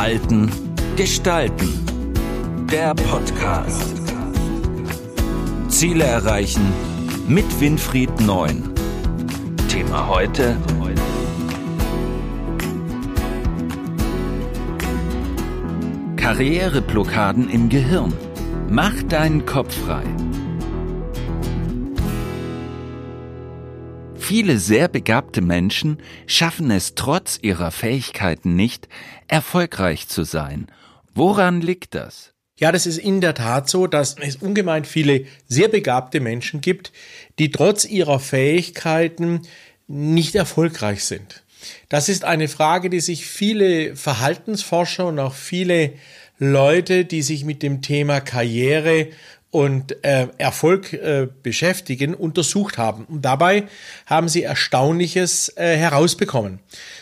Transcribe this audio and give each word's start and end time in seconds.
Halten, 0.00 0.50
Gestalten. 0.96 1.68
Der 2.72 2.94
Podcast. 2.94 4.00
Ziele 5.68 6.04
erreichen 6.04 6.62
mit 7.28 7.44
Winfried 7.60 8.18
Neun. 8.22 8.72
Thema 9.68 10.08
heute. 10.08 10.56
Karriereblockaden 16.16 17.50
im 17.50 17.68
Gehirn. 17.68 18.14
Mach 18.70 19.02
deinen 19.02 19.44
Kopf 19.44 19.74
frei. 19.84 20.04
Viele 24.30 24.60
sehr 24.60 24.86
begabte 24.86 25.40
Menschen 25.40 25.98
schaffen 26.28 26.70
es 26.70 26.94
trotz 26.94 27.40
ihrer 27.42 27.72
Fähigkeiten 27.72 28.54
nicht, 28.54 28.86
erfolgreich 29.26 30.06
zu 30.06 30.22
sein. 30.22 30.68
Woran 31.12 31.60
liegt 31.60 31.96
das? 31.96 32.32
Ja, 32.56 32.70
das 32.70 32.86
ist 32.86 32.98
in 32.98 33.20
der 33.20 33.34
Tat 33.34 33.68
so, 33.68 33.88
dass 33.88 34.14
es 34.20 34.36
ungemein 34.36 34.84
viele 34.84 35.24
sehr 35.48 35.66
begabte 35.66 36.20
Menschen 36.20 36.60
gibt, 36.60 36.92
die 37.40 37.50
trotz 37.50 37.84
ihrer 37.84 38.20
Fähigkeiten 38.20 39.42
nicht 39.88 40.36
erfolgreich 40.36 41.02
sind. 41.02 41.42
Das 41.88 42.08
ist 42.08 42.22
eine 42.22 42.46
Frage, 42.46 42.88
die 42.88 43.00
sich 43.00 43.26
viele 43.26 43.96
Verhaltensforscher 43.96 45.08
und 45.08 45.18
auch 45.18 45.34
viele 45.34 45.94
Leute, 46.38 47.04
die 47.04 47.22
sich 47.22 47.44
mit 47.44 47.64
dem 47.64 47.82
Thema 47.82 48.20
Karriere 48.20 49.08
und 49.50 50.04
äh, 50.04 50.28
Erfolg 50.38 50.92
äh, 50.92 51.28
beschäftigen, 51.42 52.14
untersucht 52.14 52.78
haben. 52.78 53.04
Und 53.06 53.22
dabei 53.22 53.64
haben 54.06 54.28
sie 54.28 54.42
Erstaunliches 54.44 55.52
äh, 55.56 55.76
herausbekommen. 55.76 56.60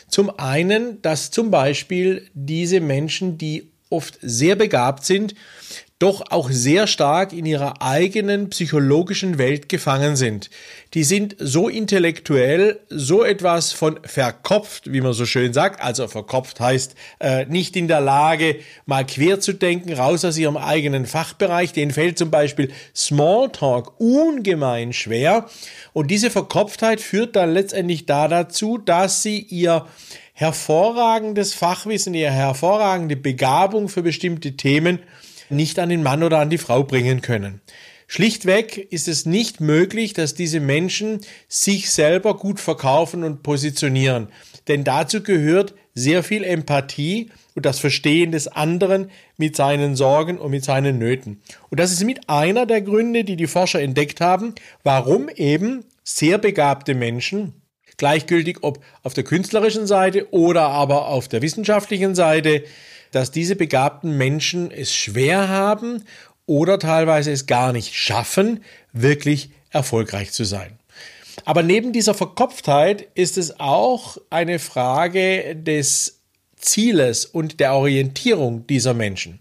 Zum 0.08 0.38
einen, 0.38 1.02
dass 1.02 1.30
zum 1.30 1.50
Beispiel 1.50 2.28
diese 2.32 2.80
Menschen, 2.80 3.36
die 3.36 3.70
oft 3.90 4.18
sehr 4.22 4.56
begabt 4.56 5.04
sind, 5.04 5.34
doch 5.98 6.30
auch 6.30 6.48
sehr 6.50 6.86
stark 6.86 7.32
in 7.32 7.44
ihrer 7.44 7.82
eigenen 7.82 8.50
psychologischen 8.50 9.36
Welt 9.36 9.68
gefangen 9.68 10.14
sind. 10.14 10.48
Die 10.94 11.02
sind 11.02 11.34
so 11.40 11.68
intellektuell, 11.68 12.78
so 12.88 13.24
etwas 13.24 13.72
von 13.72 13.98
verkopft, 14.04 14.92
wie 14.92 15.00
man 15.00 15.12
so 15.12 15.26
schön 15.26 15.52
sagt. 15.52 15.82
Also 15.82 16.06
verkopft 16.06 16.60
heißt 16.60 16.94
äh, 17.18 17.46
nicht 17.46 17.74
in 17.74 17.88
der 17.88 18.00
Lage, 18.00 18.60
mal 18.86 19.04
quer 19.04 19.40
zu 19.40 19.52
denken, 19.52 19.92
raus 19.92 20.24
aus 20.24 20.38
ihrem 20.38 20.56
eigenen 20.56 21.04
Fachbereich. 21.04 21.72
Denen 21.72 21.90
fällt 21.90 22.16
zum 22.16 22.30
Beispiel 22.30 22.70
Smalltalk 22.94 23.98
ungemein 23.98 24.92
schwer. 24.92 25.46
Und 25.92 26.12
diese 26.12 26.30
Verkopftheit 26.30 27.00
führt 27.00 27.34
dann 27.34 27.52
letztendlich 27.52 28.06
da 28.06 28.28
dazu, 28.28 28.78
dass 28.78 29.24
sie 29.24 29.40
ihr 29.40 29.84
hervorragendes 30.32 31.54
Fachwissen, 31.54 32.14
ihre 32.14 32.30
hervorragende 32.30 33.16
Begabung 33.16 33.88
für 33.88 34.02
bestimmte 34.02 34.52
Themen 34.52 35.00
nicht 35.50 35.78
an 35.78 35.88
den 35.88 36.02
Mann 36.02 36.22
oder 36.22 36.38
an 36.38 36.50
die 36.50 36.58
Frau 36.58 36.84
bringen 36.84 37.20
können. 37.20 37.60
Schlichtweg 38.10 38.90
ist 38.90 39.06
es 39.06 39.26
nicht 39.26 39.60
möglich, 39.60 40.14
dass 40.14 40.34
diese 40.34 40.60
Menschen 40.60 41.20
sich 41.46 41.90
selber 41.90 42.38
gut 42.38 42.58
verkaufen 42.58 43.22
und 43.22 43.42
positionieren. 43.42 44.28
Denn 44.66 44.82
dazu 44.82 45.22
gehört 45.22 45.74
sehr 45.94 46.22
viel 46.22 46.42
Empathie 46.42 47.30
und 47.54 47.66
das 47.66 47.80
Verstehen 47.80 48.32
des 48.32 48.48
anderen 48.48 49.10
mit 49.36 49.56
seinen 49.56 49.94
Sorgen 49.94 50.38
und 50.38 50.50
mit 50.52 50.64
seinen 50.64 50.98
Nöten. 50.98 51.42
Und 51.68 51.80
das 51.80 51.92
ist 51.92 52.04
mit 52.04 52.30
einer 52.30 52.64
der 52.64 52.80
Gründe, 52.80 53.24
die 53.24 53.36
die 53.36 53.46
Forscher 53.46 53.82
entdeckt 53.82 54.22
haben, 54.22 54.54
warum 54.84 55.28
eben 55.28 55.84
sehr 56.02 56.38
begabte 56.38 56.94
Menschen, 56.94 57.60
gleichgültig 57.98 58.58
ob 58.62 58.78
auf 59.02 59.12
der 59.12 59.24
künstlerischen 59.24 59.86
Seite 59.86 60.32
oder 60.32 60.68
aber 60.68 61.08
auf 61.08 61.28
der 61.28 61.42
wissenschaftlichen 61.42 62.14
Seite, 62.14 62.64
dass 63.12 63.30
diese 63.30 63.56
begabten 63.56 64.16
Menschen 64.16 64.70
es 64.70 64.94
schwer 64.94 65.48
haben 65.48 66.04
oder 66.46 66.78
teilweise 66.78 67.30
es 67.30 67.46
gar 67.46 67.72
nicht 67.72 67.94
schaffen, 67.94 68.64
wirklich 68.92 69.50
erfolgreich 69.70 70.32
zu 70.32 70.44
sein. 70.44 70.78
Aber 71.44 71.62
neben 71.62 71.92
dieser 71.92 72.14
Verkopftheit 72.14 73.06
ist 73.14 73.38
es 73.38 73.60
auch 73.60 74.18
eine 74.30 74.58
Frage 74.58 75.54
des 75.56 76.20
Zieles 76.56 77.24
und 77.24 77.60
der 77.60 77.74
Orientierung 77.74 78.66
dieser 78.66 78.94
Menschen. 78.94 79.38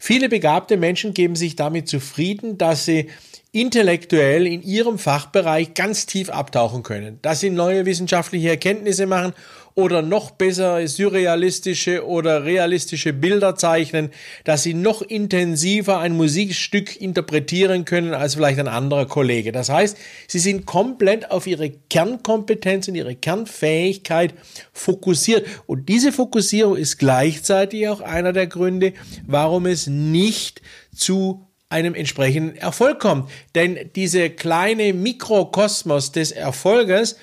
Viele 0.00 0.28
begabte 0.28 0.76
Menschen 0.76 1.14
geben 1.14 1.36
sich 1.36 1.54
damit 1.54 1.88
zufrieden, 1.88 2.58
dass 2.58 2.84
sie 2.84 3.10
intellektuell 3.56 4.46
in 4.46 4.62
ihrem 4.62 4.98
Fachbereich 4.98 5.72
ganz 5.72 6.04
tief 6.04 6.28
abtauchen 6.28 6.82
können, 6.82 7.18
dass 7.22 7.40
sie 7.40 7.48
neue 7.48 7.86
wissenschaftliche 7.86 8.50
Erkenntnisse 8.50 9.06
machen 9.06 9.32
oder 9.74 10.02
noch 10.02 10.30
besser 10.30 10.86
surrealistische 10.86 12.06
oder 12.06 12.44
realistische 12.44 13.14
Bilder 13.14 13.56
zeichnen, 13.56 14.10
dass 14.44 14.62
sie 14.62 14.74
noch 14.74 15.00
intensiver 15.00 16.00
ein 16.00 16.14
Musikstück 16.16 17.00
interpretieren 17.00 17.86
können 17.86 18.12
als 18.12 18.34
vielleicht 18.34 18.58
ein 18.58 18.68
anderer 18.68 19.06
Kollege. 19.06 19.52
Das 19.52 19.70
heißt, 19.70 19.96
sie 20.28 20.38
sind 20.38 20.66
komplett 20.66 21.30
auf 21.30 21.46
ihre 21.46 21.70
Kernkompetenz 21.70 22.88
und 22.88 22.94
ihre 22.94 23.14
Kernfähigkeit 23.14 24.34
fokussiert. 24.74 25.46
Und 25.66 25.88
diese 25.88 26.12
Fokussierung 26.12 26.76
ist 26.76 26.98
gleichzeitig 26.98 27.88
auch 27.88 28.02
einer 28.02 28.34
der 28.34 28.48
Gründe, 28.48 28.92
warum 29.26 29.64
es 29.64 29.86
nicht 29.86 30.60
zu 30.94 31.46
einem 31.68 31.94
entsprechenden 31.94 32.56
Erfolg 32.56 33.00
kommt. 33.00 33.30
Denn 33.54 33.90
diese 33.96 34.30
kleine 34.30 34.92
Mikrokosmos 34.92 36.12
des 36.12 36.32
Erfolges, 36.32 37.16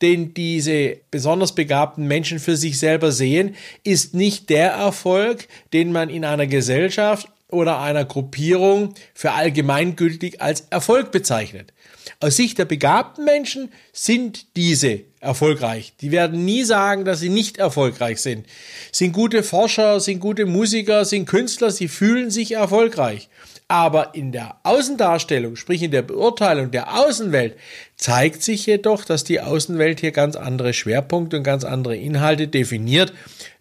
den 0.00 0.32
diese 0.32 0.96
besonders 1.10 1.54
begabten 1.54 2.06
Menschen 2.06 2.38
für 2.38 2.56
sich 2.56 2.78
selber 2.78 3.12
sehen, 3.12 3.54
ist 3.84 4.14
nicht 4.14 4.48
der 4.48 4.70
Erfolg, 4.70 5.48
den 5.72 5.92
man 5.92 6.08
in 6.08 6.24
einer 6.24 6.46
Gesellschaft 6.46 7.28
oder 7.48 7.80
einer 7.80 8.04
Gruppierung 8.04 8.94
für 9.12 9.32
allgemeingültig 9.32 10.40
als 10.40 10.62
Erfolg 10.70 11.10
bezeichnet. 11.10 11.72
Aus 12.20 12.36
Sicht 12.36 12.58
der 12.58 12.64
begabten 12.64 13.24
Menschen 13.24 13.70
sind 13.92 14.56
diese 14.56 15.00
erfolgreich. 15.20 15.92
Die 16.00 16.10
werden 16.10 16.44
nie 16.44 16.64
sagen, 16.64 17.04
dass 17.04 17.20
sie 17.20 17.28
nicht 17.28 17.58
erfolgreich 17.58 18.20
sind. 18.20 18.46
Sind 18.92 19.12
gute 19.12 19.42
Forscher, 19.42 20.00
sind 20.00 20.20
gute 20.20 20.46
Musiker, 20.46 21.04
sind 21.04 21.26
Künstler, 21.26 21.70
sie 21.70 21.88
fühlen 21.88 22.30
sich 22.30 22.52
erfolgreich. 22.52 23.28
Aber 23.70 24.16
in 24.16 24.32
der 24.32 24.56
Außendarstellung, 24.64 25.54
sprich 25.54 25.80
in 25.84 25.92
der 25.92 26.02
Beurteilung 26.02 26.72
der 26.72 26.98
Außenwelt, 26.98 27.56
zeigt 27.94 28.42
sich 28.42 28.66
jedoch, 28.66 29.04
dass 29.04 29.22
die 29.22 29.40
Außenwelt 29.40 30.00
hier 30.00 30.10
ganz 30.10 30.34
andere 30.34 30.72
Schwerpunkte 30.72 31.36
und 31.36 31.44
ganz 31.44 31.62
andere 31.62 31.96
Inhalte 31.96 32.48
definiert, 32.48 33.12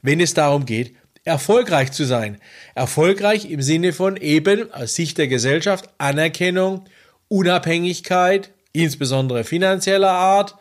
wenn 0.01 0.19
es 0.19 0.33
darum 0.33 0.65
geht, 0.65 0.95
erfolgreich 1.25 1.91
zu 1.91 2.05
sein. 2.05 2.39
Erfolgreich 2.73 3.51
im 3.51 3.61
Sinne 3.61 3.93
von 3.93 4.17
eben 4.17 4.73
aus 4.73 4.95
Sicht 4.95 5.19
der 5.19 5.27
Gesellschaft 5.27 5.87
Anerkennung, 5.99 6.85
Unabhängigkeit, 7.27 8.49
insbesondere 8.73 9.43
finanzieller 9.43 10.09
Art, 10.09 10.55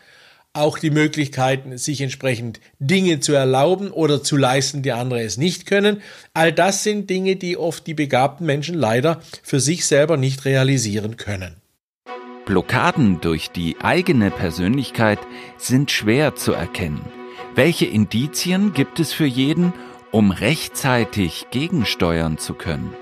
auch 0.59 0.79
die 0.79 0.91
Möglichkeiten, 0.91 1.77
sich 1.79 2.01
entsprechend 2.01 2.61
Dinge 2.79 3.21
zu 3.21 3.33
erlauben 3.33 3.91
oder 3.91 4.23
zu 4.23 4.37
leisten, 4.37 4.83
die 4.83 4.93
andere 4.93 5.23
es 5.23 5.37
nicht 5.37 5.67
können. 5.67 6.03
All 6.35 6.53
das 6.53 6.83
sind 6.83 7.09
Dinge, 7.09 7.37
die 7.37 7.57
oft 7.57 7.87
die 7.87 7.95
begabten 7.95 8.47
Menschen 8.47 8.75
leider 8.75 9.21
für 9.43 9.61
sich 9.61 9.87
selber 9.87 10.17
nicht 10.17 10.45
realisieren 10.45 11.17
können. 11.17 11.57
Blockaden 12.45 13.21
durch 13.21 13.51
die 13.51 13.77
eigene 13.83 14.31
Persönlichkeit 14.31 15.19
sind 15.59 15.91
schwer 15.91 16.35
zu 16.35 16.53
erkennen. 16.53 17.03
Welche 17.55 17.87
Indizien 17.87 18.73
gibt 18.73 19.01
es 19.01 19.13
für 19.13 19.27
jeden, 19.27 19.73
um 20.13 20.31
rechtzeitig 20.31 21.47
gegensteuern 21.51 22.39
zu 22.39 22.55
können? 22.55 22.95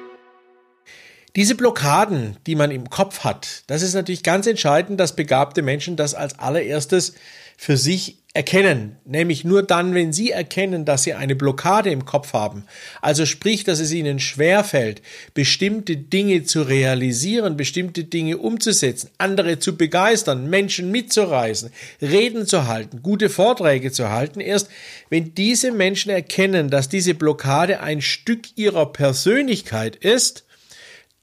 Diese 1.36 1.54
Blockaden, 1.54 2.38
die 2.46 2.54
man 2.54 2.70
im 2.70 2.88
Kopf 2.88 3.20
hat, 3.20 3.62
das 3.66 3.82
ist 3.82 3.92
natürlich 3.92 4.22
ganz 4.22 4.46
entscheidend, 4.46 4.98
dass 4.98 5.14
begabte 5.14 5.60
Menschen 5.60 5.96
das 5.96 6.14
als 6.14 6.38
allererstes 6.38 7.12
für 7.58 7.76
sich 7.76 8.16
erkennen. 8.32 8.96
Nämlich 9.04 9.44
nur 9.44 9.62
dann, 9.62 9.94
wenn 9.94 10.14
sie 10.14 10.30
erkennen, 10.30 10.86
dass 10.86 11.02
sie 11.02 11.12
eine 11.12 11.36
Blockade 11.36 11.90
im 11.90 12.06
Kopf 12.06 12.32
haben. 12.32 12.64
Also 13.02 13.26
sprich, 13.26 13.64
dass 13.64 13.80
es 13.80 13.92
ihnen 13.92 14.18
schwerfällt, 14.18 15.02
bestimmte 15.34 15.96
Dinge 15.96 16.44
zu 16.44 16.62
realisieren, 16.62 17.56
bestimmte 17.56 18.04
Dinge 18.04 18.38
umzusetzen, 18.38 19.10
andere 19.18 19.58
zu 19.58 19.76
begeistern, 19.76 20.48
Menschen 20.48 20.90
mitzureisen, 20.90 21.70
Reden 22.00 22.46
zu 22.46 22.66
halten, 22.66 23.02
gute 23.02 23.28
Vorträge 23.28 23.92
zu 23.92 24.10
halten. 24.10 24.40
Erst 24.40 24.68
wenn 25.10 25.34
diese 25.34 25.72
Menschen 25.72 26.10
erkennen, 26.10 26.70
dass 26.70 26.88
diese 26.88 27.14
Blockade 27.14 27.80
ein 27.80 28.00
Stück 28.00 28.56
ihrer 28.56 28.92
Persönlichkeit 28.92 29.96
ist, 29.96 30.45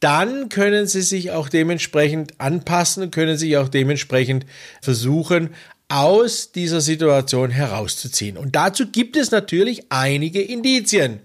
dann 0.03 0.49
können 0.49 0.85
sie 0.85 1.01
sich 1.01 1.31
auch 1.31 1.47
dementsprechend 1.47 2.39
anpassen, 2.39 3.09
können 3.09 3.37
sich 3.37 3.55
auch 3.57 3.69
dementsprechend 3.69 4.45
versuchen, 4.81 5.51
aus 5.87 6.51
dieser 6.51 6.81
Situation 6.81 7.51
herauszuziehen. 7.51 8.37
Und 8.37 8.55
dazu 8.55 8.87
gibt 8.87 9.15
es 9.15 9.31
natürlich 9.31 9.85
einige 9.89 10.41
Indizien. 10.41 11.19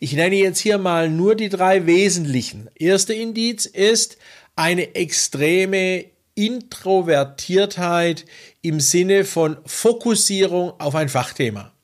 Ich 0.00 0.14
nenne 0.14 0.36
jetzt 0.36 0.58
hier 0.58 0.78
mal 0.78 1.08
nur 1.08 1.36
die 1.36 1.48
drei 1.50 1.86
wesentlichen. 1.86 2.68
Erster 2.74 3.14
Indiz 3.14 3.66
ist 3.66 4.16
eine 4.56 4.94
extreme 4.94 6.06
Introvertiertheit 6.34 8.24
im 8.60 8.80
Sinne 8.80 9.24
von 9.24 9.58
Fokussierung 9.66 10.72
auf 10.80 10.94
ein 10.94 11.08
Fachthema. 11.08 11.75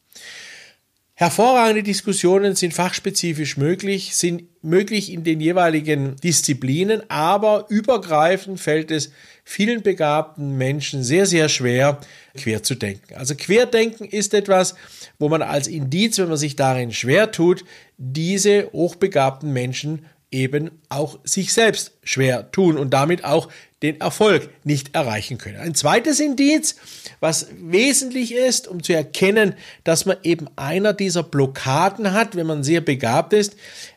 Hervorragende 1.23 1.85
Diskussionen 1.85 2.57
sind 2.57 2.75
fachspezifisch 2.75 3.57
möglich, 3.57 4.17
sind 4.17 4.43
möglich 4.61 5.13
in 5.13 5.23
den 5.23 5.41
jeweiligen 5.41 6.17
Disziplinen, 6.17 7.09
aber 7.09 7.67
übergreifend 7.69 8.59
fällt 8.59 8.91
es 8.91 9.13
vielen 9.45 9.83
begabten 9.83 10.59
Menschen 10.59 11.05
sehr, 11.05 11.27
sehr 11.27 11.49
schwer, 11.49 12.01
quer 12.37 12.65
zu 12.65 12.75
denken. 12.75 13.15
Also 13.15 13.37
Querdenken 13.37 14.05
ist 14.05 14.35
etwas, 14.35 14.75
wo 15.21 15.29
man 15.29 15.43
als 15.43 15.69
Indiz, 15.69 16.19
wenn 16.19 16.27
man 16.27 16.39
sich 16.39 16.57
darin 16.57 16.91
schwer 16.91 17.31
tut, 17.31 17.65
diese 17.99 18.69
hochbegabten 18.73 19.53
Menschen 19.53 20.07
eben 20.33 20.73
auch 20.89 21.21
sich 21.23 21.53
selbst 21.53 21.93
schwer 22.03 22.51
tun 22.51 22.77
und 22.77 22.93
damit 22.93 23.25
auch 23.25 23.49
den 23.83 24.01
Erfolg 24.01 24.51
nicht 24.65 24.95
erreichen 24.95 25.39
können. 25.39 25.59
Ein 25.59 25.75
zweites 25.75 26.21
Indiz, 26.21 26.77
was 27.21 27.49
wesentlich 27.59 28.35
ist, 28.35 28.69
um 28.69 28.83
zu 28.83 28.95
erkennen, 28.95 29.55
dass 29.85 30.07
man 30.07 30.17
eben 30.23 30.49
einer 30.57 30.93
dieser 30.93 31.23
Blockaden 31.23 32.13
hat, 32.13 32.37
wenn 32.37 32.47
man 32.47 32.63
sehr 32.63 32.81
begabt 32.81 33.33
ist, 33.33 33.57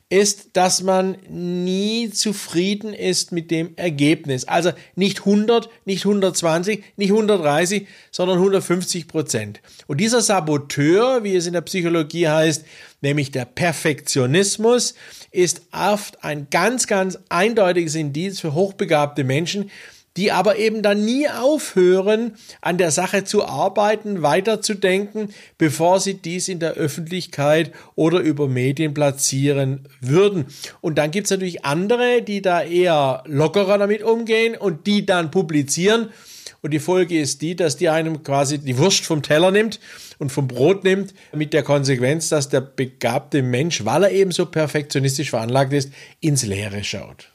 ist, 0.10 0.50
dass 0.54 0.84
man 0.84 1.18
nie 1.28 2.12
zufrieden 2.12 2.94
ist 2.94 3.32
mit 3.32 3.50
dem 3.50 3.76
Ergebnis. 3.76 4.48
Also 4.48 4.72
nicht 4.96 5.20
100, 5.20 5.70
nicht 5.86 6.06
120, 6.06 6.84
nicht 6.96 7.10
130, 7.10 7.88
sondern 8.12 8.38
150 8.38 9.08
Prozent. 9.08 9.62
Und 9.88 10.00
dieser 10.00 10.22
Saboteur, 10.22 11.24
wie 11.24 11.36
es 11.36 11.48
in 11.48 11.54
der 11.54 11.62
Psychologie 11.62 12.28
heißt, 12.28 12.66
nämlich 13.02 13.32
der 13.32 13.46
Perfektionismus, 13.46 14.94
ist 15.32 15.64
oft 15.72 16.24
ein 16.24 16.48
ganz, 16.52 16.86
ganz 16.86 17.18
eindeutiges 17.30 17.96
Indiz 17.96 18.40
für 18.40 18.54
hochbegabte 18.54 19.24
Menschen, 19.24 19.72
die 20.18 20.32
aber 20.32 20.58
eben 20.58 20.82
dann 20.82 21.04
nie 21.04 21.28
aufhören, 21.30 22.36
an 22.62 22.78
der 22.78 22.92
Sache 22.92 23.24
zu 23.24 23.46
arbeiten, 23.46 24.22
weiterzudenken, 24.22 25.30
bevor 25.58 26.00
sie 26.00 26.16
dies 26.16 26.48
in 26.48 26.60
der 26.60 26.74
Öffentlichkeit 26.74 27.72
oder 27.96 28.20
über 28.20 28.48
Medien 28.48 28.94
platzieren 28.94 29.88
würden. 30.00 30.46
Und 30.82 30.98
dann 30.98 31.12
gibt's 31.12 31.32
natürlich 31.32 31.66
andere, 31.66 32.22
die 32.22 32.42
da 32.42 32.62
eher 32.62 33.24
lockerer 33.28 33.78
damit 33.78 34.04
umgehen 34.04 34.56
und 34.56 34.88
die 34.88 35.06
dann 35.06 35.32
publizieren. 35.32 36.10
Und 36.62 36.72
die 36.72 36.80
Folge 36.80 37.20
ist 37.20 37.44
die, 37.44 37.56
dass 37.56 37.78
die 37.78 37.90
einem 37.90 38.24
quasi 38.24 38.58
die 38.58 38.78
Wurst 38.80 39.06
vom 39.06 39.22
Teller 39.22 39.52
nimmt 39.52 39.80
und 40.18 40.32
vom 40.32 40.48
Brot 40.48 40.84
nimmt, 40.84 41.14
mit 41.32 41.54
der 41.54 41.62
Konsequenz, 41.62 42.30
dass 42.30 42.50
der 42.50 42.62
begabte 42.62 43.44
Mensch, 43.44 43.86
weil 43.86 44.06
er 44.06 44.12
eben 44.12 44.32
so 44.32 44.48
perfektionistisch 44.48 45.30
veranlagt 45.30 45.74
ist, 45.74 45.92
ins 46.22 46.44
Leere 46.44 46.84
schaut. 46.84 47.35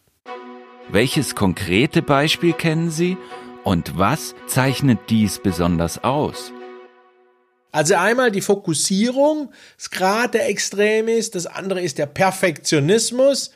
Welches 0.93 1.37
konkrete 1.37 2.03
Beispiel 2.03 2.53
kennen 2.53 2.91
Sie 2.91 3.17
und 3.63 3.97
was 3.97 4.35
zeichnet 4.49 4.99
dies 5.09 5.39
besonders 5.39 6.03
aus? 6.03 6.53
Also 7.71 7.95
einmal 7.95 8.33
die 8.33 8.41
Fokussierung, 8.41 9.53
das 9.77 9.91
Grad 9.91 10.35
der 10.35 10.49
Extrem 10.49 11.07
ist, 11.07 11.37
das 11.37 11.47
andere 11.47 11.81
ist 11.81 11.99
der 11.99 12.07
Perfektionismus 12.07 13.53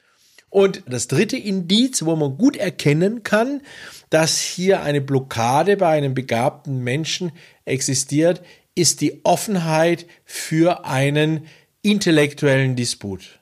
und 0.49 0.85
das 0.87 1.09
dritte 1.09 1.37
Indiz, 1.37 2.05
wo 2.05 2.15
man 2.15 2.39
gut 2.39 2.57
erkennen 2.57 3.25
kann, 3.25 3.63
dass 4.11 4.39
hier 4.39 4.85
eine 4.85 5.01
Blockade 5.01 5.77
bei 5.77 5.89
einem 5.89 6.15
begabten 6.15 6.85
Menschen 6.85 7.33
existiert, 7.65 8.43
ist 8.77 9.01
die 9.01 9.25
Offenheit 9.25 10.07
für 10.25 10.85
einen 10.85 11.47
intellektuellen 11.83 12.77
Disput. 12.77 13.41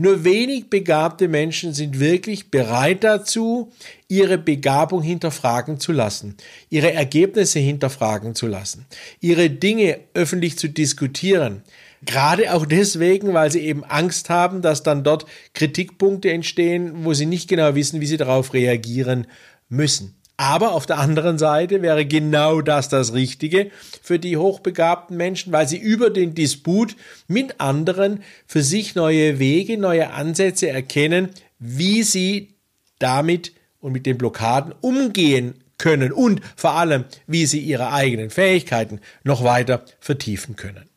Nur 0.00 0.24
wenig 0.24 0.70
begabte 0.70 1.28
Menschen 1.28 1.74
sind 1.74 2.00
wirklich 2.00 2.50
bereit 2.50 3.04
dazu, 3.04 3.70
ihre 4.08 4.38
Begabung 4.38 5.02
hinterfragen 5.02 5.78
zu 5.78 5.92
lassen, 5.92 6.38
ihre 6.70 6.90
Ergebnisse 6.94 7.58
hinterfragen 7.58 8.34
zu 8.34 8.46
lassen, 8.46 8.86
ihre 9.20 9.50
Dinge 9.50 10.00
öffentlich 10.14 10.56
zu 10.56 10.70
diskutieren. 10.70 11.62
Gerade 12.02 12.54
auch 12.54 12.64
deswegen, 12.64 13.34
weil 13.34 13.52
sie 13.52 13.60
eben 13.60 13.84
Angst 13.84 14.30
haben, 14.30 14.62
dass 14.62 14.82
dann 14.82 15.04
dort 15.04 15.26
Kritikpunkte 15.52 16.32
entstehen, 16.32 17.04
wo 17.04 17.12
sie 17.12 17.26
nicht 17.26 17.46
genau 17.46 17.74
wissen, 17.74 18.00
wie 18.00 18.06
sie 18.06 18.16
darauf 18.16 18.54
reagieren 18.54 19.26
müssen. 19.68 20.14
Aber 20.40 20.72
auf 20.72 20.86
der 20.86 20.96
anderen 20.96 21.36
Seite 21.36 21.82
wäre 21.82 22.06
genau 22.06 22.62
das 22.62 22.88
das 22.88 23.12
Richtige 23.12 23.70
für 24.00 24.18
die 24.18 24.38
hochbegabten 24.38 25.14
Menschen, 25.14 25.52
weil 25.52 25.68
sie 25.68 25.76
über 25.76 26.08
den 26.08 26.34
Disput 26.34 26.96
mit 27.28 27.60
anderen 27.60 28.22
für 28.46 28.62
sich 28.62 28.94
neue 28.94 29.38
Wege, 29.38 29.76
neue 29.76 30.14
Ansätze 30.14 30.70
erkennen, 30.70 31.28
wie 31.58 32.02
sie 32.04 32.54
damit 32.98 33.52
und 33.80 33.92
mit 33.92 34.06
den 34.06 34.16
Blockaden 34.16 34.72
umgehen 34.80 35.62
können 35.76 36.10
und 36.10 36.40
vor 36.56 36.72
allem, 36.72 37.04
wie 37.26 37.44
sie 37.44 37.60
ihre 37.60 37.92
eigenen 37.92 38.30
Fähigkeiten 38.30 39.00
noch 39.24 39.44
weiter 39.44 39.84
vertiefen 40.00 40.56
können. 40.56 40.88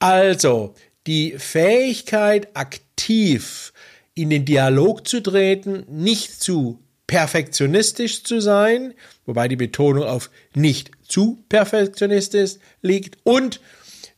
Also, 0.00 0.74
die 1.06 1.38
Fähigkeit, 1.38 2.56
aktiv 2.56 3.72
in 4.14 4.30
den 4.30 4.44
Dialog 4.44 5.06
zu 5.06 5.22
treten, 5.22 5.84
nicht 5.88 6.42
zu 6.42 6.80
perfektionistisch 7.10 8.22
zu 8.22 8.40
sein, 8.40 8.94
wobei 9.26 9.48
die 9.48 9.56
Betonung 9.56 10.04
auf 10.04 10.30
nicht 10.54 10.92
zu 11.02 11.44
perfektionistisch 11.48 12.52
liegt 12.82 13.18
und 13.24 13.60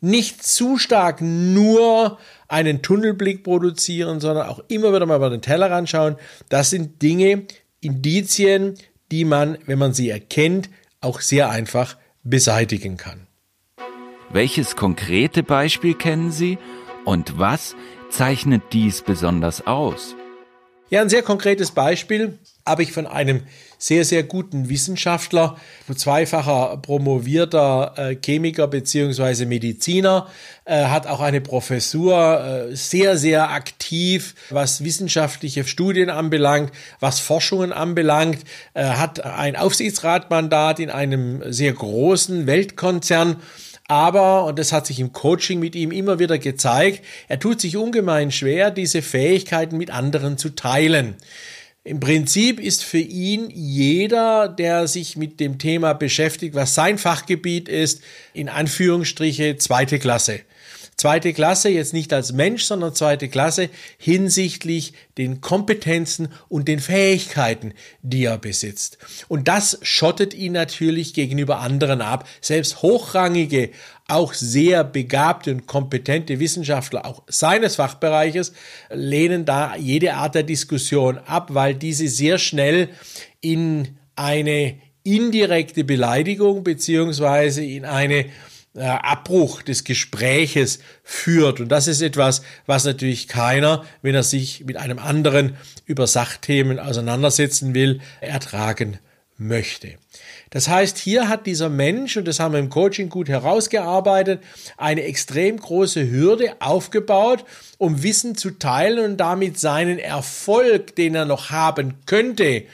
nicht 0.02 0.42
zu 0.42 0.76
stark 0.76 1.22
nur 1.22 2.18
einen 2.48 2.82
Tunnelblick 2.82 3.44
produzieren, 3.44 4.20
sondern 4.20 4.46
auch 4.46 4.60
immer 4.68 4.92
wieder 4.92 5.06
mal 5.06 5.16
über 5.16 5.30
den 5.30 5.40
Teller 5.40 5.86
schauen. 5.86 6.16
Das 6.50 6.68
sind 6.68 7.00
Dinge, 7.00 7.46
Indizien, 7.80 8.74
die 9.10 9.24
man, 9.24 9.56
wenn 9.64 9.78
man 9.78 9.94
sie 9.94 10.10
erkennt, 10.10 10.68
auch 11.00 11.22
sehr 11.22 11.48
einfach 11.48 11.96
beseitigen 12.24 12.98
kann. 12.98 13.26
Welches 14.30 14.76
konkrete 14.76 15.42
Beispiel 15.42 15.94
kennen 15.94 16.30
Sie 16.30 16.58
und 17.06 17.38
was 17.38 17.74
zeichnet 18.10 18.64
dies 18.74 19.00
besonders 19.00 19.66
aus? 19.66 20.14
Ja, 20.90 21.00
ein 21.00 21.08
sehr 21.08 21.22
konkretes 21.22 21.70
Beispiel 21.70 22.38
habe 22.66 22.82
ich 22.82 22.92
von 22.92 23.06
einem 23.06 23.42
sehr, 23.78 24.04
sehr 24.04 24.22
guten 24.22 24.68
Wissenschaftler, 24.68 25.56
zweifacher 25.94 26.78
promovierter 26.80 27.94
äh, 27.96 28.16
Chemiker 28.16 28.68
beziehungsweise 28.68 29.44
Mediziner, 29.44 30.28
äh, 30.64 30.84
hat 30.84 31.08
auch 31.08 31.20
eine 31.20 31.40
Professur, 31.40 32.68
äh, 32.70 32.76
sehr, 32.76 33.16
sehr 33.18 33.50
aktiv, 33.50 34.36
was 34.50 34.84
wissenschaftliche 34.84 35.64
Studien 35.64 36.10
anbelangt, 36.10 36.72
was 37.00 37.18
Forschungen 37.18 37.72
anbelangt, 37.72 38.38
hat 38.74 39.24
ein 39.24 39.56
Aufsichtsratmandat 39.56 40.78
in 40.78 40.90
einem 40.90 41.42
sehr 41.52 41.72
großen 41.72 42.46
Weltkonzern 42.46 43.36
aber, 43.88 44.46
und 44.46 44.58
das 44.58 44.72
hat 44.72 44.86
sich 44.86 45.00
im 45.00 45.12
Coaching 45.12 45.58
mit 45.58 45.74
ihm 45.74 45.90
immer 45.90 46.18
wieder 46.18 46.38
gezeigt, 46.38 47.04
er 47.28 47.38
tut 47.38 47.60
sich 47.60 47.76
ungemein 47.76 48.30
schwer, 48.30 48.70
diese 48.70 49.02
Fähigkeiten 49.02 49.76
mit 49.76 49.90
anderen 49.90 50.38
zu 50.38 50.54
teilen. 50.54 51.16
Im 51.84 51.98
Prinzip 51.98 52.60
ist 52.60 52.84
für 52.84 52.98
ihn 52.98 53.50
jeder, 53.50 54.48
der 54.48 54.86
sich 54.86 55.16
mit 55.16 55.40
dem 55.40 55.58
Thema 55.58 55.94
beschäftigt, 55.94 56.54
was 56.54 56.76
sein 56.76 56.96
Fachgebiet 56.96 57.68
ist, 57.68 58.02
in 58.32 58.48
Anführungsstriche 58.48 59.56
zweite 59.56 59.98
Klasse. 59.98 60.42
Zweite 61.02 61.32
Klasse 61.32 61.68
jetzt 61.68 61.94
nicht 61.94 62.12
als 62.12 62.32
Mensch, 62.32 62.62
sondern 62.62 62.94
zweite 62.94 63.28
Klasse 63.28 63.70
hinsichtlich 63.98 64.92
den 65.18 65.40
Kompetenzen 65.40 66.28
und 66.48 66.68
den 66.68 66.78
Fähigkeiten, 66.78 67.74
die 68.02 68.26
er 68.26 68.38
besitzt. 68.38 68.98
Und 69.26 69.48
das 69.48 69.80
schottet 69.82 70.32
ihn 70.32 70.52
natürlich 70.52 71.12
gegenüber 71.12 71.58
anderen 71.58 72.02
ab. 72.02 72.28
Selbst 72.40 72.82
hochrangige, 72.82 73.70
auch 74.06 74.32
sehr 74.32 74.84
begabte 74.84 75.50
und 75.50 75.66
kompetente 75.66 76.38
Wissenschaftler, 76.38 77.04
auch 77.04 77.24
seines 77.26 77.74
Fachbereiches, 77.74 78.52
lehnen 78.88 79.44
da 79.44 79.74
jede 79.74 80.14
Art 80.14 80.36
der 80.36 80.44
Diskussion 80.44 81.18
ab, 81.18 81.48
weil 81.52 81.74
diese 81.74 82.06
sehr 82.06 82.38
schnell 82.38 82.90
in 83.40 83.98
eine 84.14 84.76
indirekte 85.02 85.82
Beleidigung 85.82 86.62
beziehungsweise 86.62 87.64
in 87.64 87.86
eine 87.86 88.26
äh, 88.74 88.80
Abbruch 88.82 89.62
des 89.62 89.84
Gespräches 89.84 90.78
führt. 91.04 91.60
Und 91.60 91.68
das 91.68 91.86
ist 91.88 92.00
etwas, 92.00 92.42
was 92.66 92.84
natürlich 92.84 93.28
keiner, 93.28 93.84
wenn 94.00 94.14
er 94.14 94.22
sich 94.22 94.64
mit 94.64 94.76
einem 94.76 94.98
anderen 94.98 95.56
über 95.84 96.06
Sachthemen 96.06 96.78
auseinandersetzen 96.78 97.74
will, 97.74 98.00
ertragen 98.20 98.98
möchte. 99.36 99.98
Das 100.50 100.68
heißt, 100.68 100.98
hier 100.98 101.28
hat 101.28 101.46
dieser 101.46 101.70
Mensch, 101.70 102.16
und 102.16 102.28
das 102.28 102.38
haben 102.38 102.52
wir 102.52 102.60
im 102.60 102.68
Coaching 102.68 103.08
gut 103.08 103.28
herausgearbeitet, 103.28 104.42
eine 104.76 105.02
extrem 105.04 105.56
große 105.58 106.10
Hürde 106.10 106.56
aufgebaut, 106.60 107.44
um 107.78 108.02
Wissen 108.02 108.36
zu 108.36 108.50
teilen 108.50 109.12
und 109.12 109.16
damit 109.16 109.58
seinen 109.58 109.98
Erfolg, 109.98 110.94
den 110.96 111.14
er 111.14 111.24
noch 111.24 111.50
haben 111.50 111.94
könnte, 112.04 112.64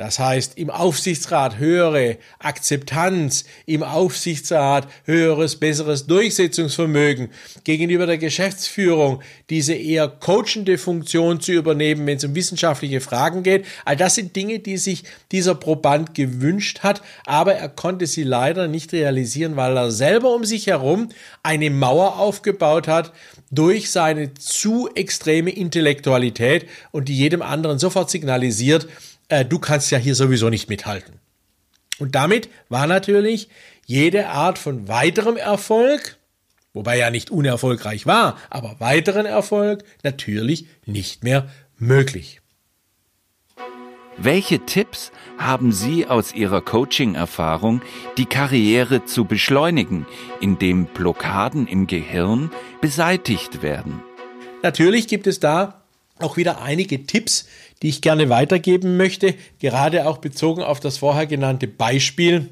Das 0.00 0.18
heißt, 0.18 0.56
im 0.56 0.70
Aufsichtsrat 0.70 1.58
höhere 1.58 2.16
Akzeptanz, 2.38 3.44
im 3.66 3.82
Aufsichtsrat 3.82 4.88
höheres, 5.04 5.56
besseres 5.56 6.06
Durchsetzungsvermögen 6.06 7.28
gegenüber 7.64 8.06
der 8.06 8.16
Geschäftsführung, 8.16 9.20
diese 9.50 9.74
eher 9.74 10.08
coachende 10.08 10.78
Funktion 10.78 11.42
zu 11.42 11.52
übernehmen, 11.52 12.06
wenn 12.06 12.16
es 12.16 12.24
um 12.24 12.34
wissenschaftliche 12.34 13.02
Fragen 13.02 13.42
geht. 13.42 13.66
All 13.84 13.94
das 13.94 14.14
sind 14.14 14.34
Dinge, 14.34 14.60
die 14.60 14.78
sich 14.78 15.04
dieser 15.32 15.54
Proband 15.54 16.14
gewünscht 16.14 16.78
hat, 16.78 17.02
aber 17.26 17.56
er 17.56 17.68
konnte 17.68 18.06
sie 18.06 18.22
leider 18.22 18.68
nicht 18.68 18.94
realisieren, 18.94 19.56
weil 19.56 19.76
er 19.76 19.90
selber 19.90 20.34
um 20.34 20.46
sich 20.46 20.68
herum 20.68 21.10
eine 21.42 21.68
Mauer 21.68 22.18
aufgebaut 22.18 22.88
hat 22.88 23.12
durch 23.50 23.90
seine 23.90 24.32
zu 24.32 24.88
extreme 24.94 25.50
Intellektualität 25.50 26.66
und 26.90 27.10
die 27.10 27.18
jedem 27.18 27.42
anderen 27.42 27.78
sofort 27.78 28.08
signalisiert, 28.10 28.88
äh, 29.30 29.44
du 29.44 29.58
kannst 29.58 29.90
ja 29.90 29.98
hier 29.98 30.14
sowieso 30.14 30.50
nicht 30.50 30.68
mithalten. 30.68 31.20
Und 31.98 32.14
damit 32.14 32.48
war 32.68 32.86
natürlich 32.86 33.48
jede 33.86 34.28
Art 34.28 34.58
von 34.58 34.88
weiterem 34.88 35.36
Erfolg, 35.36 36.16
wobei 36.72 36.98
er 36.98 37.10
nicht 37.10 37.30
unerfolgreich 37.30 38.06
war, 38.06 38.38
aber 38.48 38.76
weiteren 38.78 39.26
Erfolg 39.26 39.84
natürlich 40.02 40.66
nicht 40.86 41.24
mehr 41.24 41.48
möglich. 41.76 42.40
Welche 44.16 44.66
Tipps 44.66 45.12
haben 45.38 45.72
Sie 45.72 46.06
aus 46.06 46.34
Ihrer 46.34 46.60
Coaching-Erfahrung, 46.60 47.80
die 48.18 48.26
Karriere 48.26 49.06
zu 49.06 49.24
beschleunigen, 49.24 50.06
indem 50.40 50.84
Blockaden 50.86 51.66
im 51.66 51.86
Gehirn 51.86 52.50
beseitigt 52.82 53.62
werden? 53.62 54.02
Natürlich 54.62 55.08
gibt 55.08 55.26
es 55.26 55.40
da 55.40 55.79
auch 56.22 56.36
wieder 56.36 56.62
einige 56.62 57.06
Tipps, 57.06 57.46
die 57.82 57.88
ich 57.88 58.02
gerne 58.02 58.28
weitergeben 58.28 58.96
möchte, 58.96 59.34
gerade 59.58 60.08
auch 60.08 60.18
bezogen 60.18 60.62
auf 60.62 60.80
das 60.80 60.98
vorher 60.98 61.26
genannte 61.26 61.66
Beispiel 61.66 62.48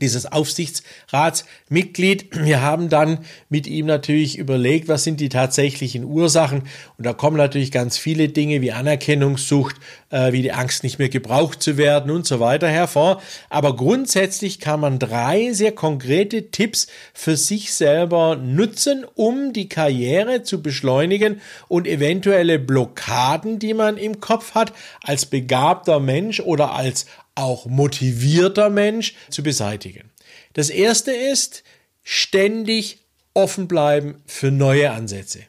dieses 0.00 0.30
Aufsichtsratsmitglied. 0.30 2.44
Wir 2.44 2.62
haben 2.62 2.88
dann 2.88 3.18
mit 3.48 3.66
ihm 3.66 3.86
natürlich 3.86 4.38
überlegt, 4.38 4.86
was 4.88 5.02
sind 5.04 5.20
die 5.20 5.28
tatsächlichen 5.28 6.04
Ursachen. 6.04 6.62
Und 6.96 7.04
da 7.04 7.12
kommen 7.12 7.36
natürlich 7.36 7.70
ganz 7.70 7.98
viele 7.98 8.30
Dinge 8.30 8.62
wie 8.62 8.72
Anerkennungssucht, 8.72 9.76
äh, 10.10 10.32
wie 10.32 10.42
die 10.42 10.52
Angst, 10.52 10.82
nicht 10.82 10.98
mehr 10.98 11.10
gebraucht 11.10 11.62
zu 11.62 11.76
werden 11.76 12.10
und 12.10 12.26
so 12.26 12.40
weiter 12.40 12.68
hervor. 12.68 13.20
Aber 13.50 13.76
grundsätzlich 13.76 14.60
kann 14.60 14.80
man 14.80 14.98
drei 14.98 15.52
sehr 15.52 15.72
konkrete 15.72 16.50
Tipps 16.50 16.86
für 17.12 17.36
sich 17.36 17.74
selber 17.74 18.36
nutzen, 18.36 19.04
um 19.14 19.52
die 19.52 19.68
Karriere 19.68 20.42
zu 20.42 20.62
beschleunigen 20.62 21.42
und 21.68 21.86
eventuelle 21.86 22.58
Blockaden, 22.58 23.58
die 23.58 23.74
man 23.74 23.98
im 23.98 24.20
Kopf 24.20 24.54
hat, 24.54 24.72
als 25.02 25.26
begabter 25.26 26.00
Mensch 26.00 26.40
oder 26.40 26.72
als 26.72 27.04
auch 27.34 27.66
motivierter 27.66 28.70
Mensch 28.70 29.14
zu 29.30 29.42
beseitigen. 29.42 30.10
Das 30.52 30.70
erste 30.70 31.12
ist, 31.12 31.62
ständig 32.02 32.98
offen 33.34 33.68
bleiben 33.68 34.22
für 34.26 34.50
neue 34.50 34.90
Ansätze. 34.90 35.40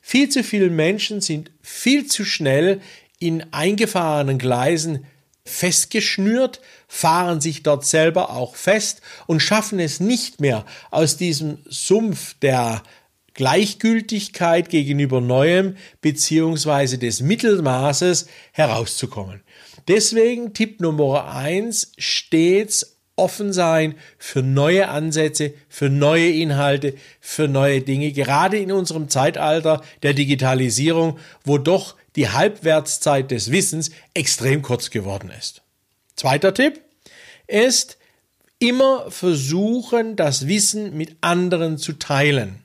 Viel 0.00 0.28
zu 0.28 0.42
viele 0.42 0.68
Menschen 0.68 1.20
sind 1.20 1.50
viel 1.62 2.06
zu 2.06 2.24
schnell 2.24 2.80
in 3.18 3.52
eingefahrenen 3.52 4.38
Gleisen 4.38 5.06
festgeschnürt, 5.44 6.60
fahren 6.88 7.40
sich 7.40 7.62
dort 7.62 7.86
selber 7.86 8.30
auch 8.30 8.54
fest 8.54 9.00
und 9.26 9.40
schaffen 9.40 9.78
es 9.80 10.00
nicht 10.00 10.40
mehr 10.40 10.64
aus 10.90 11.16
diesem 11.16 11.58
Sumpf 11.66 12.34
der 12.40 12.82
Gleichgültigkeit 13.34 14.68
gegenüber 14.68 15.20
Neuem 15.20 15.76
beziehungsweise 16.00 16.98
des 16.98 17.20
Mittelmaßes 17.20 18.26
herauszukommen. 18.52 19.42
Deswegen 19.88 20.54
Tipp 20.54 20.80
Nummer 20.80 21.34
eins, 21.34 21.92
stets 21.98 22.98
offen 23.16 23.52
sein 23.52 23.94
für 24.18 24.42
neue 24.42 24.88
Ansätze, 24.88 25.54
für 25.68 25.90
neue 25.90 26.30
Inhalte, 26.30 26.94
für 27.20 27.48
neue 27.48 27.82
Dinge, 27.82 28.12
gerade 28.12 28.58
in 28.58 28.72
unserem 28.72 29.08
Zeitalter 29.08 29.82
der 30.02 30.14
Digitalisierung, 30.14 31.18
wo 31.44 31.58
doch 31.58 31.96
die 32.16 32.28
Halbwertszeit 32.28 33.30
des 33.30 33.50
Wissens 33.50 33.90
extrem 34.14 34.62
kurz 34.62 34.90
geworden 34.90 35.30
ist. 35.38 35.62
Zweiter 36.16 36.54
Tipp 36.54 36.80
ist, 37.46 37.98
immer 38.58 39.10
versuchen, 39.10 40.14
das 40.14 40.46
Wissen 40.46 40.96
mit 40.96 41.16
anderen 41.20 41.78
zu 41.78 41.94
teilen. 41.94 42.61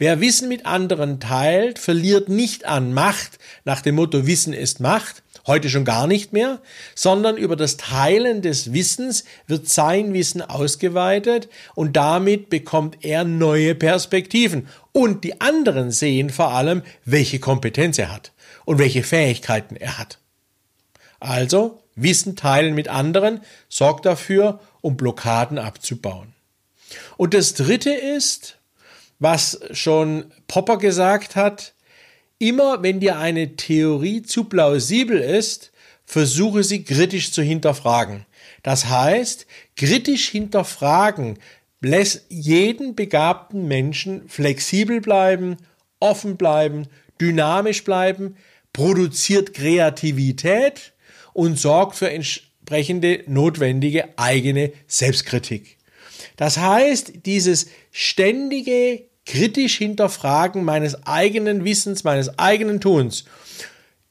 Wer 0.00 0.18
Wissen 0.22 0.48
mit 0.48 0.64
anderen 0.64 1.20
teilt, 1.20 1.78
verliert 1.78 2.30
nicht 2.30 2.64
an 2.64 2.94
Macht 2.94 3.38
nach 3.66 3.82
dem 3.82 3.96
Motto 3.96 4.26
Wissen 4.26 4.54
ist 4.54 4.80
Macht, 4.80 5.22
heute 5.46 5.68
schon 5.68 5.84
gar 5.84 6.06
nicht 6.06 6.32
mehr, 6.32 6.62
sondern 6.94 7.36
über 7.36 7.54
das 7.54 7.76
Teilen 7.76 8.40
des 8.40 8.72
Wissens 8.72 9.24
wird 9.46 9.68
sein 9.68 10.14
Wissen 10.14 10.40
ausgeweitet 10.40 11.50
und 11.74 11.98
damit 11.98 12.48
bekommt 12.48 13.04
er 13.04 13.24
neue 13.24 13.74
Perspektiven. 13.74 14.68
Und 14.92 15.22
die 15.22 15.42
anderen 15.42 15.90
sehen 15.90 16.30
vor 16.30 16.54
allem, 16.54 16.80
welche 17.04 17.38
Kompetenz 17.38 17.98
er 17.98 18.10
hat 18.10 18.32
und 18.64 18.78
welche 18.78 19.02
Fähigkeiten 19.02 19.76
er 19.76 19.98
hat. 19.98 20.16
Also, 21.18 21.82
Wissen 21.94 22.36
teilen 22.36 22.74
mit 22.74 22.88
anderen 22.88 23.42
sorgt 23.68 24.06
dafür, 24.06 24.60
um 24.80 24.96
Blockaden 24.96 25.58
abzubauen. 25.58 26.32
Und 27.18 27.34
das 27.34 27.52
Dritte 27.52 27.90
ist, 27.90 28.56
was 29.20 29.60
schon 29.72 30.32
Popper 30.48 30.78
gesagt 30.78 31.36
hat, 31.36 31.74
Immer 32.42 32.82
wenn 32.82 33.00
dir 33.00 33.18
eine 33.18 33.54
Theorie 33.56 34.22
zu 34.22 34.44
plausibel 34.44 35.18
ist, 35.18 35.72
versuche 36.06 36.64
sie 36.64 36.84
kritisch 36.84 37.32
zu 37.32 37.42
hinterfragen. 37.42 38.24
Das 38.62 38.86
heißt, 38.86 39.46
kritisch 39.76 40.30
hinterfragen 40.30 41.38
lässt 41.82 42.24
jeden 42.30 42.94
begabten 42.94 43.68
Menschen 43.68 44.26
flexibel 44.26 45.02
bleiben, 45.02 45.58
offen 46.00 46.38
bleiben, 46.38 46.86
dynamisch 47.20 47.84
bleiben, 47.84 48.36
produziert 48.72 49.52
Kreativität 49.52 50.94
und 51.34 51.58
sorgt 51.58 51.94
für 51.96 52.10
entsprechende 52.10 53.22
notwendige 53.26 54.18
eigene 54.18 54.72
Selbstkritik. 54.86 55.76
Das 56.38 56.56
heißt, 56.56 57.26
dieses 57.26 57.66
ständige 57.90 59.09
kritisch 59.26 59.78
hinterfragen 59.78 60.64
meines 60.64 61.06
eigenen 61.06 61.64
Wissens, 61.64 62.04
meines 62.04 62.38
eigenen 62.38 62.80
Tuns, 62.80 63.24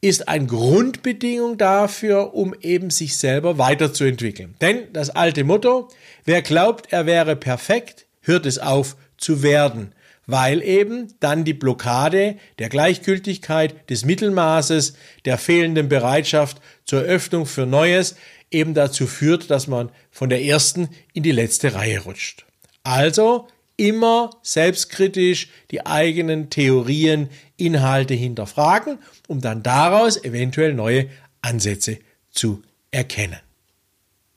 ist 0.02 0.30
eine 0.30 0.46
Grundbedingung 0.46 1.58
dafür, 1.58 2.34
um 2.34 2.56
eben 2.62 2.90
sich 2.90 3.18
selber 3.18 3.58
weiterzuentwickeln. 3.58 4.56
Denn 4.62 4.94
das 4.94 5.10
alte 5.10 5.44
Motto, 5.44 5.90
wer 6.24 6.42
glaubt, 6.42 6.94
er 6.94 7.06
wäre 7.06 7.36
perfekt, 7.36 8.06
hört 8.22 8.46
es 8.46 8.60
auf 8.60 8.96
zu 9.18 9.44
werden, 9.44 9.94
weil 10.26 10.62
eben 10.62 11.14
dann 11.20 11.44
die 11.44 11.54
Blockade 11.54 12.38
der 12.60 12.70
Gleichgültigkeit, 12.70 13.90
des 13.90 14.06
Mittelmaßes, 14.06 14.94
der 15.26 15.38
fehlenden 15.38 15.90
Bereitschaft 15.90 16.62
zur 16.86 17.02
Öffnung 17.02 17.46
für 17.46 17.66
Neues 17.66 18.16
eben 18.52 18.74
dazu 18.74 19.06
führt, 19.06 19.50
dass 19.50 19.68
man 19.68 19.92
von 20.12 20.30
der 20.30 20.44
ersten 20.44 20.90
in 21.14 21.24
die 21.24 21.32
letzte 21.32 21.74
Reihe 21.74 22.00
rutscht. 22.00 22.46
Also 22.84 23.48
immer 23.80 24.32
selbstkritisch 24.44 25.50
die 25.72 25.86
eigenen 25.86 26.50
Theorien, 26.50 27.30
Inhalte 27.56 28.14
hinterfragen, 28.14 29.00
um 29.28 29.42
dann 29.42 29.64
daraus 29.64 30.22
eventuell 30.24 30.74
neue 30.74 31.10
Ansätze 31.42 31.98
zu 32.30 32.62
erkennen. 32.92 33.40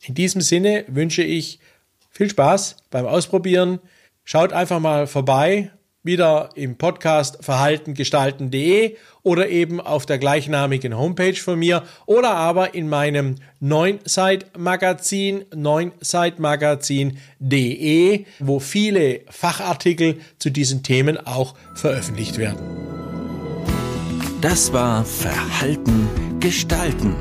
In 0.01 0.15
diesem 0.15 0.41
Sinne 0.41 0.85
wünsche 0.89 1.23
ich 1.23 1.59
viel 2.11 2.31
Spaß 2.31 2.77
beim 2.91 3.07
Ausprobieren. 3.07 3.81
Schaut 4.25 4.53
einfach 4.53 4.81
mal 4.81 5.07
vorbei 5.07 5.73
wieder 6.03 6.49
im 6.55 6.77
Podcast 6.77 7.45
verhaltengestalten.de 7.45 8.97
oder 9.23 9.49
eben 9.49 9.81
auf 9.81 10.05
der 10.07 10.19
gleichnamigen 10.19 10.99
Homepage 10.99 11.37
von 11.37 11.59
mir 11.59 11.83
oder 12.07 12.31
aber 12.31 12.75
in 12.75 12.89
meinem 12.89 13.35
Neun-Site-Magazin, 13.61 15.45
neun-site-magazin.de, 15.55 18.25
wo 18.41 18.59
viele 18.59 19.21
Fachartikel 19.31 20.19
zu 20.39 20.51
diesen 20.51 20.83
Themen 20.83 21.19
auch 21.19 21.55
veröffentlicht 21.75 22.39
werden. 22.39 22.59
Das 24.41 24.73
war 24.73 25.05
Verhalten 25.05 26.09
gestalten, 26.41 27.15